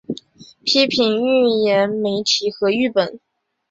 [0.63, 3.19] 批评预言媒体和誊本